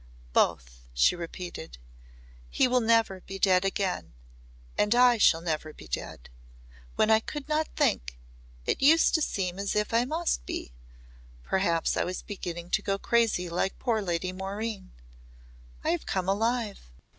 "Both," 0.33 0.87
she 0.95 1.15
repeated. 1.15 1.77
"He 2.49 2.67
will 2.67 2.79
never 2.81 3.21
be 3.21 3.37
dead 3.37 3.63
again. 3.63 4.15
And 4.75 4.95
I 4.95 5.19
shall 5.19 5.41
never 5.41 5.73
be 5.73 5.87
dead. 5.87 6.27
When 6.95 7.11
I 7.11 7.19
could 7.19 7.47
not 7.47 7.67
think, 7.75 8.17
it 8.65 8.81
used 8.81 9.13
to 9.13 9.21
seem 9.21 9.59
as 9.59 9.75
if 9.75 9.93
I 9.93 10.05
must 10.05 10.43
be 10.47 10.73
perhaps 11.43 11.95
I 11.97 12.03
was 12.03 12.23
beginning 12.23 12.71
to 12.71 12.81
go 12.81 12.97
crazy 12.97 13.47
like 13.47 13.77
poor 13.77 14.01
Lady 14.01 14.31
Maureen. 14.31 14.91
I 15.83 15.91
have 15.91 16.07
come 16.07 16.27
alive." 16.27 16.79